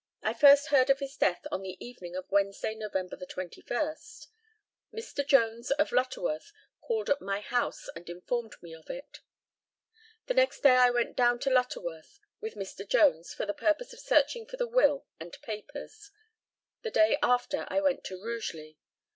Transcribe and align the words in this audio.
I 0.23 0.33
first 0.33 0.69
heard 0.69 0.89
of 0.89 0.97
his 0.97 1.15
death 1.15 1.45
on 1.51 1.61
the 1.61 1.77
evening 1.79 2.15
of 2.15 2.31
Wednesday, 2.31 2.73
November 2.73 3.15
21. 3.23 3.95
Mr. 4.91 5.23
Jones, 5.27 5.69
of 5.69 5.91
Lutterworth, 5.91 6.51
called 6.81 7.11
at 7.11 7.21
my 7.21 7.39
house 7.41 7.87
and 7.95 8.09
informed 8.09 8.55
me 8.63 8.73
of 8.73 8.89
it. 8.89 9.19
The 10.25 10.33
next 10.33 10.61
day 10.61 10.75
I 10.75 10.89
went 10.89 11.15
down 11.15 11.37
to 11.41 11.51
Lutterworth 11.51 12.19
with 12.39 12.55
Mr. 12.55 12.83
Jones 12.89 13.35
for 13.35 13.45
the 13.45 13.53
purpose 13.53 13.93
of 13.93 13.99
searching 13.99 14.47
for 14.47 14.57
the 14.57 14.67
will 14.67 15.05
and 15.19 15.39
papers. 15.43 16.09
The 16.81 16.89
day 16.89 17.19
after 17.21 17.65
I 17.67 17.79
went 17.79 18.03
to 18.05 18.17
Rugeley. 18.19 18.79